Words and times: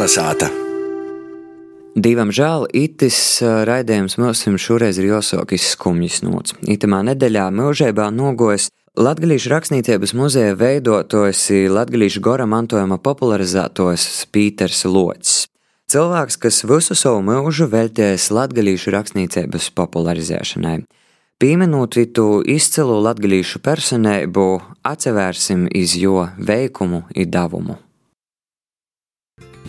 Kalnasāta. 0.00 0.46
Divam 1.92 2.30
žēl, 2.32 2.62
itis 2.72 3.18
raidījums 3.68 4.14
mums 4.16 4.40
šoreiz 4.64 4.96
ir 4.96 5.10
jāsāk 5.10 5.50
izskumjas 5.52 6.22
nots. 6.24 6.54
Itamā 6.64 7.02
nedēļā 7.04 7.50
mūžībā 7.52 8.06
nogojas 8.08 8.70
Latgalīšu 8.96 9.52
rakstniecības 9.52 10.14
muzeja 10.16 10.54
veidotojs 10.56 11.42
Latgalīšu 11.76 12.22
gora 12.24 12.46
mantojuma 12.48 12.96
popularizētojs 12.96 14.06
Pīters 14.32 14.86
Lots. 14.88 15.34
Cilvēks, 15.92 16.40
kas 16.46 16.62
visu 16.64 16.96
savu 16.96 17.20
mūžu 17.28 17.68
veltījis 17.68 18.30
latgalīšu 18.32 18.96
rakstniecības 18.96 19.68
popularizēšanai. 19.76 20.78
Pieminot 21.36 22.00
tu 22.16 22.26
izcilu 22.48 23.02
latgalīšu 23.04 23.60
personību, 23.60 24.48
atcerēsim 24.80 25.68
iz 25.68 25.98
jo 26.00 26.24
veikumu 26.40 27.04
un 27.04 27.32
devumu. 27.36 27.80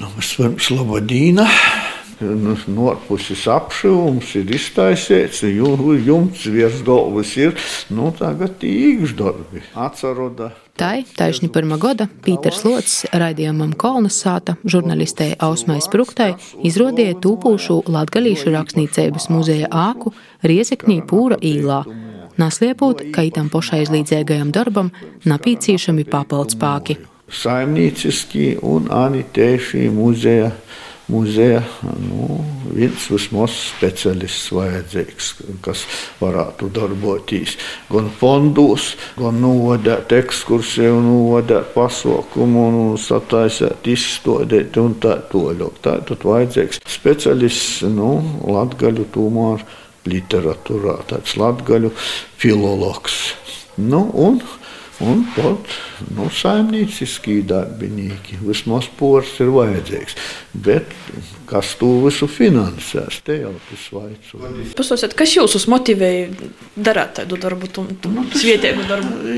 Nu, 0.02 0.10
Vispirms 0.18 0.72
Labadīna. 0.73 1.46
Nu, 2.22 2.54
Norpuses 2.70 3.44
apšūms 3.50 4.32
ir 4.40 4.52
iztaisīts, 4.54 5.41
jumts 5.46 6.46
virs 6.54 6.84
galvas 6.86 7.34
ir, 7.38 7.54
nu 7.94 8.12
tagad 8.18 8.62
īkšķi 8.66 9.18
darbi. 9.18 9.62
Atceroda. 9.74 10.52
Tai 10.77 11.04
taisni 11.18 11.50
pirmā 11.54 11.77
gada 11.82 12.08
Pīters 12.26 12.64
Lots 12.66 12.96
raidījumam 13.14 13.76
Kolnas 13.77 14.18
sāta 14.24 14.55
žurnālistei 14.66 15.36
Ausmai 15.38 15.77
Spruktai 15.86 16.32
izrodīja 16.66 17.20
tūpūšu 17.22 17.84
Latgalīšu 17.90 18.54
rakstniecības 18.55 19.30
muzeja 19.34 19.70
āku 19.70 20.16
Riezeknī 20.46 21.02
Pūra 21.05 21.38
īlā. 21.41 21.84
Nasliepot, 22.41 23.05
ka 23.13 23.27
itam 23.27 23.54
pošaizlīdzīgajam 23.54 24.54
darbam 24.55 24.94
napīcīšami 25.30 26.10
papildspāki. 26.10 27.02
Saimnieciski 27.31 28.58
un 28.67 28.90
arī 28.91 29.23
tieši 29.34 29.88
muzeja 29.95 30.52
muzeja 31.12 31.62
nu, 31.84 32.40
viens 32.71 33.05
vismaz 33.12 33.54
speciālists 33.65 34.51
vajadzīgs, 34.55 35.32
kas 35.65 35.84
varētu 36.21 36.70
darboties 36.74 37.57
gan 37.91 38.07
fondos, 38.20 38.93
gan 39.20 39.41
novadīt 39.43 40.13
ekskursiju, 40.21 41.02
novadīt 41.04 41.74
pasaukumu, 41.76 42.63
un 42.70 43.02
sataisīt, 43.02 43.91
izstādīt 43.91 44.79
un 44.82 44.96
tā 45.04 45.18
toļok. 45.34 45.82
Tā 45.84 45.98
tad 46.07 46.26
vajadzīgs 46.27 46.82
speciālists, 46.99 47.84
nu, 47.91 48.13
latgaļu 48.48 49.09
tomēr 49.15 49.68
literatūrā, 50.07 51.02
tāds 51.12 51.35
latgaļu 51.37 51.91
filologs. 52.41 53.20
Nu, 53.82 54.05
un 54.15 54.40
Un 55.02 55.24
pat 55.34 55.71
nu, 56.13 56.27
saimnieciskī 56.30 57.40
darbinieki, 57.49 58.38
vismaz 58.46 58.85
pors 58.99 59.34
ir 59.41 59.49
vajadzīgs. 59.54 60.18
Bet 60.54 60.93
kas 61.49 61.74
to 61.80 61.90
visu 62.05 62.27
finansēs, 62.30 63.21
te 63.26 63.40
jau 63.41 63.54
tas 63.70 63.88
vajadzētu. 63.96 64.68
Pasausiet, 64.78 65.16
kas 65.18 65.34
jūs 65.35 65.66
motivēja 65.72 66.30
darīt 66.78 67.16
tādu 67.22 67.40
darbu, 67.41 67.72
nu, 68.13 68.28
svietēju 68.35 68.88
darbu? 68.90 69.38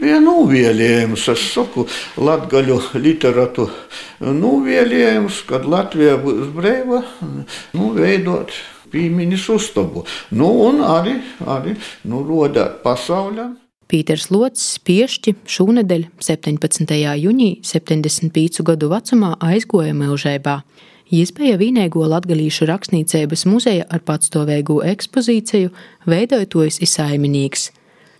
Bija 0.00 0.20
novēlējums, 0.24 1.26
es 1.34 1.48
saku, 1.54 1.88
latgaļu 2.20 2.78
literatūru 3.02 4.30
novēlējums, 4.40 5.44
kad 5.48 5.66
Latvija 5.68 6.18
būs 6.20 6.52
brīva, 6.54 7.02
nu, 7.76 7.90
veidot 7.96 8.52
pīmiņas 8.92 9.48
uztabu. 9.54 10.04
Nu, 10.36 10.50
un 10.68 10.84
arī, 10.84 11.18
arī 11.46 11.76
nu, 12.10 12.22
rodāt 12.26 12.80
pasaulē. 12.84 13.50
Pīters 13.90 14.28
Lots 14.30 14.76
piešķi 14.86 15.32
šūnedēļ 15.50 16.04
17. 16.22 16.92
jūnijā 17.18 17.56
75 17.66 18.62
gadu 18.68 18.86
vecumā 18.92 19.32
aizgoja 19.42 19.96
mūžībā. 19.98 20.60
Jis 21.10 21.32
bija 21.34 21.56
vienīgo 21.58 22.04
latgalīšu 22.12 22.68
rakstniecības 22.70 23.42
muzeja 23.50 23.88
ar 23.90 24.04
patstāvīgu 24.06 24.76
ekspozīciju, 24.92 25.72
veidojoties 26.06 26.78
izsaiminīgs. 26.86 27.72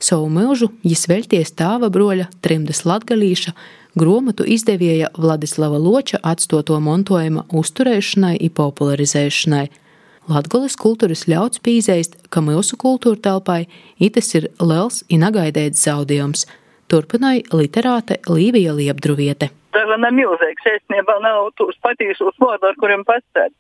Savu 0.03 0.27
mūžu 0.35 0.73
jis 0.83 1.05
velties 1.07 1.55
tāva 1.55 1.87
broļa 1.95 2.27
trimdas 2.43 2.83
latgalīša, 2.91 3.55
grāmatu 3.95 4.49
izdevēja 4.51 5.13
Vladislava 5.23 5.79
Loča 5.79 6.19
atstoto 6.33 6.81
montojuma 6.83 7.47
uzturēšanai 7.63 8.41
un 8.43 8.57
popularizēšanai– 8.59 9.69
Latgoles 10.29 10.77
kultūras 10.77 11.25
ļauts 11.31 11.63
pīzēst, 11.65 12.19
ka 12.29 12.43
mūsu 12.45 12.77
kultūra 12.81 13.17
telpai 13.25 13.63
itas 14.03 14.29
ir 14.37 14.51
liels 14.61 15.01
un 15.09 15.25
negaidēts 15.25 15.87
zaudējums, 15.87 16.45
turpināja 16.93 17.47
literāte 17.57 18.19
Līvija 18.29 18.75
Liepdruviete. 18.77 19.49
Vēl 19.73 19.97
nav 20.03 20.13
milzīgs, 20.13 20.67
īstenībā 20.67 21.17
nav 21.25 21.53
tos 21.57 21.79
patīsos 21.81 22.37
vārdu, 22.43 22.69
ar 22.69 22.77
kuriem 22.83 23.07
pastāv, 23.09 23.55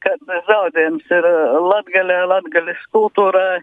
kad 0.00 0.34
zaudējums 0.48 1.04
ir 1.12 1.28
uh, 1.28 1.58
Latgalē, 1.68 2.22
Latgales 2.30 2.80
kultūrā. 2.94 3.60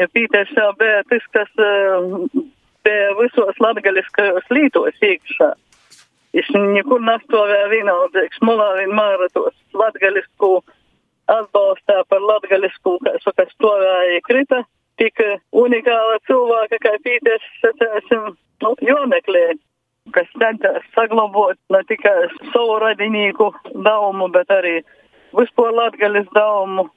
Ja 0.00 0.08
Pīters 0.12 0.50
jau 0.56 0.72
bija 0.80 1.04
tas, 1.12 1.24
kas 1.36 1.52
uh, 1.62 2.26
bija 2.84 3.12
visos 3.20 3.62
latgaliskajos 3.62 4.50
lītos 4.50 4.98
iekšā. 5.06 5.52
Viņš 6.36 6.50
nekur 6.74 7.00
nestāvēja 7.04 7.70
vienaldzīgs, 7.72 8.42
mulā 8.44 8.72
vienmēr 8.80 9.28
tos 9.32 9.54
latgalisku 9.72 10.58
atbalstā 11.30 12.02
par 12.10 12.22
latgaļisku, 12.22 12.96
saka, 13.24 13.46
stāvēja 13.52 14.22
krita, 14.26 14.62
tik 15.00 15.22
unikāla 15.52 16.18
cilvēka, 16.28 16.80
kā 16.82 16.96
Pīters, 17.04 17.46
sacēsim, 17.62 18.34
nu, 18.64 18.74
jomeklē, 18.84 19.46
kas 20.14 20.28
centās 20.38 20.84
saglabot 20.94 21.58
ne 21.74 21.82
tikai 21.90 22.28
savu 22.52 22.78
radinīku 22.82 23.50
daumu, 23.74 24.30
bet 24.34 24.52
arī 24.54 24.78
vispār 25.36 25.74
latgaļis 25.74 26.30
daumu. 26.36 26.88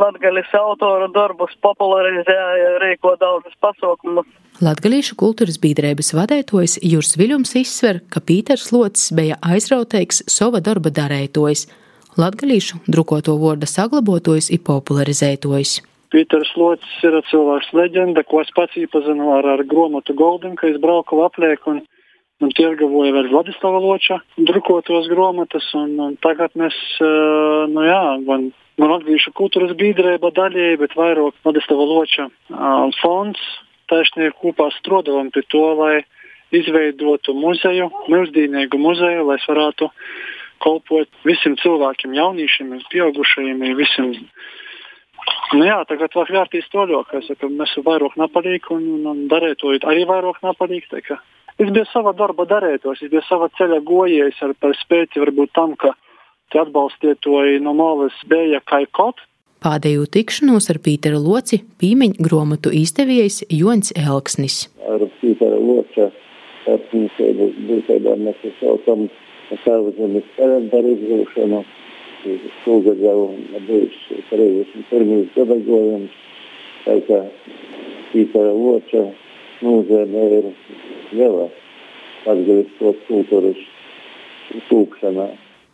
Latgaļas 0.00 0.48
autoru 0.56 1.06
darbus 1.14 1.52
popularizēja, 1.62 2.78
rīko 2.82 3.12
daudzus 3.20 3.54
pasaukumus. 3.62 4.26
Latgalīšu 4.64 5.14
kultūras 5.20 5.60
biedrības 5.62 6.10
vadētājs 6.16 6.78
Juris 6.82 7.12
Viļums 7.20 7.52
izsver, 7.60 8.00
ka 8.10 8.22
Pīters 8.24 8.72
Lots 8.74 9.12
bija 9.14 9.36
aizrautīgs 9.46 10.24
sava 10.32 10.64
darba 10.64 10.90
darētojs– 10.96 11.68
latgalīšu 12.20 12.82
drukoto 12.88 13.36
vārda 13.40 13.68
saglabotojs 13.70 14.50
ir 14.54 14.62
popularizētojs. 14.66 15.80
Pīters 16.12 16.50
Lots 16.60 16.98
ir 17.06 17.16
cilvēks 17.30 17.70
leģenda, 17.72 18.24
ko 18.28 18.42
es 18.42 18.50
pats 18.56 18.76
iepazinu 18.76 19.30
ar, 19.38 19.48
ar 19.54 19.62
grāmatu 19.64 20.12
Golden, 20.16 20.58
ka 20.60 20.68
es 20.68 20.76
braucu 20.82 21.22
apliek 21.24 21.64
un, 21.70 21.80
un 22.44 22.52
tirgavoju 22.52 23.14
vēl 23.16 23.30
Vladislava 23.32 23.80
Loča 23.80 24.20
drukotos 24.36 25.08
grāmatas. 25.08 25.70
Tagad 26.24 26.52
mēs, 26.60 26.76
uh, 27.00 27.64
nu 27.72 27.86
jā, 27.88 28.02
gan, 28.28 28.50
gan 28.76 28.92
Latviešu 28.92 29.32
kultūras 29.38 29.72
biedrība 29.80 30.34
daļēji, 30.36 30.82
bet 30.84 30.98
vairāk 31.00 31.38
Vladislava 31.46 31.88
Loča 31.94 32.28
uh, 32.28 32.92
fonds 33.00 33.40
taisnīgi 33.92 34.36
kopā 34.42 34.68
strodavam 34.76 35.32
pie 35.32 35.44
to, 35.52 35.64
lai 35.80 36.02
izveidotu 36.52 37.34
muzeju, 37.36 37.88
mūsdienīgu 38.12 38.80
muzeju, 38.80 39.24
lai 39.28 39.38
es 39.40 39.48
varētu 39.48 39.88
kalpot 40.62 41.22
visiem 41.28 41.56
cilvēkiem, 41.60 42.14
jauniešiem, 42.16 42.74
pieaugušajiem, 42.92 43.64
visiem. 43.78 44.12
Nu 45.54 45.66
jā, 45.66 45.78
tagad 45.86 46.14
vēl 46.16 46.30
vērtīs 46.38 46.70
to 46.72 46.86
ļoti, 46.90 47.36
ka 47.38 47.50
mēs 47.50 47.74
vairāk 47.86 48.16
nepalīk 48.18 48.70
un, 48.74 48.86
un, 48.96 49.10
un 49.12 49.26
darētojot 49.30 49.84
arī 49.86 50.06
vairāk 50.08 50.40
nepalīk. 50.42 50.88
Es 51.60 51.68
biju 51.68 51.84
sava 51.90 52.14
darba 52.16 52.46
darētos, 52.48 53.02
es 53.04 53.12
biju 53.12 53.22
sava 53.28 53.50
ceļa 53.58 53.82
gojies 53.86 54.40
ar 54.42 54.54
par 54.58 54.74
spēti 54.80 55.22
varbūt 55.22 55.52
tam, 55.54 55.76
ka 55.76 55.92
te 56.50 56.62
atbalstiet 56.62 57.20
to 57.24 57.42
no 57.62 57.76
malas 57.76 58.16
bija 58.28 58.62
kā 58.64 58.82
kaut. 58.96 59.20
Pēdējo 59.62 60.08
tikšanos 60.10 60.66
ar 60.72 60.80
Pīteru 60.82 61.20
Loci 61.22 61.60
pīmiņu 61.78 62.24
grāmatu 62.26 62.72
izdevējs 62.74 63.44
Jons 63.46 63.92
Elksnis. 63.94 64.64
Ar 64.90 65.04
Pītera 65.20 65.60
Loča 65.60 66.08
starpniecību 66.62 67.46
būtībā 67.68 68.16
mēs 68.24 68.42
saucam 68.58 69.06
savu 69.64 69.92
kalendāru 70.36 70.94
izvilkšanu. 70.96 71.62
Šogad 72.62 73.00
jau 73.02 73.32
bijis 73.66 73.96
31. 74.30 75.24
gadagojums. 75.34 76.18
Tā 76.84 76.98
kā 77.06 77.18
Pītera 78.12 78.52
Loča 78.54 79.04
mūzēmē 79.62 80.26
ir 80.38 80.48
liela 81.14 81.48
atgriežot 82.26 83.02
kultūras 83.08 83.62
tūkšanā. 84.70 85.28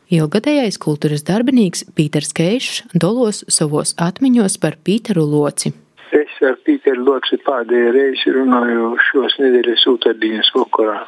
Ilgadējais 0.08 0.80
kultūras 0.80 1.24
darbinīgs 1.28 1.84
Pīters 1.96 2.32
Keišs 2.36 2.82
dolos 2.96 3.42
savos 3.52 3.92
atmiņos 4.00 4.56
par 4.62 4.78
Pīteru 4.84 5.26
Loci. 5.28 5.74
Es 6.16 6.32
ar 6.40 6.56
Pīteru 6.64 7.04
Loci 7.04 7.36
pēdējo 7.44 7.92
reizi 7.96 8.32
runāju 8.32 8.94
šos 9.10 9.36
nedēļas 9.42 9.84
otrdienas 9.92 10.52
vakarā 10.56 11.02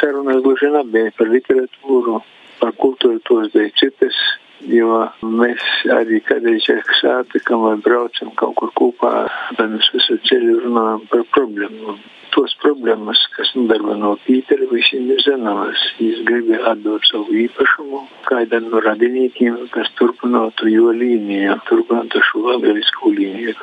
sarunas 0.00 0.42
gluži 0.44 0.72
nebija 0.74 1.12
par 1.18 1.30
literatūru, 1.32 2.20
par 2.60 2.74
kultūru, 2.80 3.22
tos 3.28 3.52
bija 3.54 3.72
citas 3.80 4.18
Jo 4.64 5.02
mēs 5.20 5.64
arī 5.92 6.22
kādreiz 6.24 6.64
sātikam 6.98 7.60
vai 7.66 7.74
braucam 7.84 8.30
kaut 8.40 8.54
kur 8.56 8.70
kopā, 8.78 9.10
tad 9.58 9.74
mēs 9.74 9.90
visu 9.92 10.16
ceļu 10.24 10.62
runājam 10.64 11.02
par 11.10 11.26
problēmu. 11.36 11.96
Tos 12.32 12.54
problēmas, 12.60 13.20
kas 13.36 13.52
nodarbino 13.56 14.14
Pīteru, 14.24 14.66
visiem 14.72 15.10
ir 15.12 15.20
zināmas. 15.24 15.84
Viņš 16.00 16.24
gribēja 16.28 16.72
atdot 16.72 17.04
savu 17.08 17.36
īpašumu 17.44 18.02
kādam 18.28 18.70
no 18.72 18.80
radiniekiem, 18.84 19.60
kas 19.76 19.92
turpinātu 20.00 20.72
jo 20.72 20.90
līniju, 21.02 21.60
turpinātu 21.68 22.24
šo 22.30 22.44
latviešu 22.48 23.12
līniju. 23.20 23.56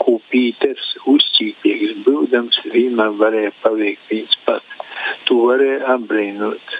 Ko 0.00 0.18
Pīters 0.32 0.96
uzcītīgi 1.08 1.94
būdams 2.08 2.64
vienmēr 2.72 3.16
varēja 3.20 3.56
paveikt 3.62 4.12
viens 4.12 4.40
pats. 4.48 4.77
To 5.28 5.40
varēja 5.48 5.94
apbrīnot 5.94 6.78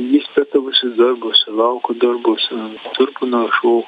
izpratuvusi 0.00 0.92
darbus, 0.98 1.44
lauku 1.48 1.94
darbus 1.98 2.46
un 2.54 2.76
turpināšu 2.96 3.80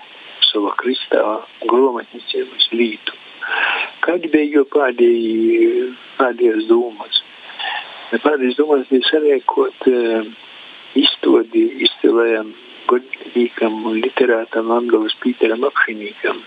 savā 0.51 0.73
kristā 0.81 1.23
grāmatnicības 1.69 2.71
lītu. 2.75 3.19
Kādi 4.03 4.31
bija 4.33 4.59
jo 4.59 4.65
pēdējie, 4.73 5.93
pēdējās 6.19 6.67
domas? 6.71 7.23
Pēdējās 8.13 8.59
domas 8.59 8.89
bija 8.91 9.09
sarēkot 9.09 9.87
uh, 9.93 10.33
izstodi 10.99 11.65
izcilējam 11.87 12.53
godīgam 12.91 13.79
literātam 13.97 14.73
Anglavas 14.75 15.15
Pīteram 15.23 15.65
Apšinīkam, 15.69 16.43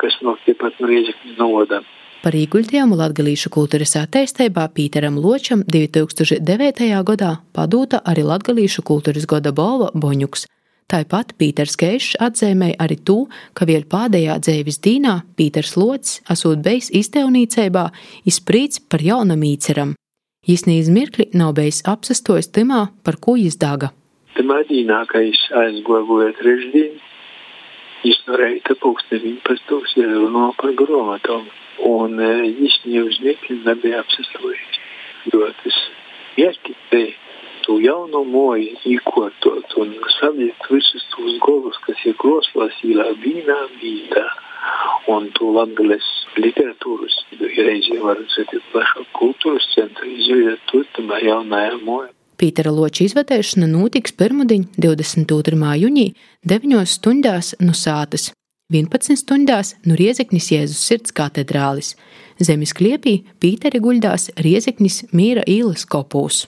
kas 0.00 0.16
no 0.24 0.34
tepat 0.46 0.80
no 0.80 0.90
Riezekņa 0.90 1.36
novada. 1.38 1.82
Par 2.18 2.34
īguļtiem 2.34 2.90
latgalīšu 2.98 3.50
kultūras 3.54 3.92
attīstībā 4.00 4.64
Pīteram 4.74 5.20
Ločam 5.22 5.60
2009. 5.70 6.88
gadā 7.06 7.28
padūta 7.54 8.00
arī 8.10 8.24
latgalīšu 8.26 8.82
kultūras 8.82 9.26
goda 9.30 9.52
balva 9.54 9.92
Boņuks. 9.94 10.48
Tāpat 10.90 11.36
Pīters 11.38 11.76
Keišs 11.78 12.16
atzīmēja 12.18 12.74
arī 12.82 12.96
to, 13.06 13.18
ka 13.54 13.68
vēl 13.70 13.86
pēdējā 13.86 14.34
dzīves 14.42 14.80
dīnā 14.82 15.14
Pīters 15.38 15.76
Lots 15.78 16.18
esot 16.34 16.58
bijis 16.64 16.90
izdevnīcībā 16.90 17.84
izprīts 18.26 18.82
par 18.82 19.04
jaunam 19.06 19.44
īceram. 19.46 19.94
Jis 20.48 20.66
nīz 20.66 20.90
mirkli 20.90 21.28
nav 21.38 21.54
bijis 21.60 21.84
apsastojis 21.86 22.50
timā, 22.50 22.88
par 23.06 23.20
ko 23.22 23.36
izdāga. 23.38 23.92
Timā 24.34 24.64
dīnā, 24.66 25.04
ka 25.06 25.22
es 25.22 25.38
aizgoju 25.54 26.32
trešdien, 26.40 26.98
jis 28.06 28.18
no 28.26 28.36
reita 28.38 28.76
pūksteni 28.82 29.36
11. 29.46 30.04
runā 30.22 30.50
par 30.60 30.74
grāmatām 30.78 31.48
un 31.88 32.18
viņš 32.18 32.76
neuzņēma, 32.86 33.56
nebija 33.66 34.02
apsastojis. 34.02 34.82
Jo 35.32 35.48
tas 35.62 35.78
ieskicē 36.38 37.02
to 37.66 37.78
jauno 37.84 38.22
moju 38.24 38.76
īkotot 38.88 39.74
un 39.82 39.96
saviet 40.18 40.68
visus 40.72 41.04
tos 41.14 41.38
golus, 41.44 41.78
kas 41.86 42.04
ir 42.08 42.16
kroslas 42.22 42.76
īlā 42.86 43.10
vīnā 43.24 43.58
vītā. 43.80 44.26
Un 45.12 45.30
to 45.36 45.50
latgales 45.56 46.06
literatūras, 46.36 47.16
reizē 47.40 47.98
var 48.02 48.18
redzēt 48.20 48.54
plašāk 48.72 49.10
kultūras 49.16 49.68
centru, 49.74 50.08
izveidot 50.08 50.64
to 50.72 50.84
tamā 50.96 51.20
jaunajā 51.24 51.76
moja. 51.84 52.17
Pītera 52.38 52.70
Loča 52.70 53.02
izvērtēšana 53.02 53.66
notiks 53.66 54.12
pirmdiņ, 54.14 54.68
22. 54.78 55.70
jūnijā, 55.82 56.12
9 56.46 56.84
stundās 56.86 57.54
no 57.58 57.74
sātas. 57.74 58.28
11 58.70 59.16
stundās 59.18 59.72
no 59.88 59.96
Riezeknis 59.98 60.50
Jēzus 60.52 60.84
sirds 60.90 61.14
katedrālis. 61.16 61.96
Zemes 62.38 62.74
kliepī 62.78 63.16
Pīteri 63.42 63.80
guļdās 63.82 64.28
Riezeknis 64.44 65.00
Mīra 65.10 65.42
īles 65.50 65.88
kopūs. 65.88 66.44